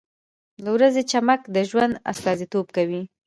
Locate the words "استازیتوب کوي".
2.11-3.01